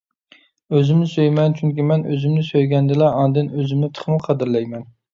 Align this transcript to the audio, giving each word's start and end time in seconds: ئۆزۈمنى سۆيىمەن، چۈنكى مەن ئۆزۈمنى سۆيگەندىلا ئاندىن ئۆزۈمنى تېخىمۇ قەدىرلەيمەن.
ئۆزۈمنى 0.77 1.09
سۆيىمەن، 1.11 1.53
چۈنكى 1.59 1.87
مەن 1.91 2.07
ئۆزۈمنى 2.15 2.49
سۆيگەندىلا 2.49 3.13
ئاندىن 3.21 3.55
ئۆزۈمنى 3.55 3.95
تېخىمۇ 3.97 4.23
قەدىرلەيمەن. 4.29 4.95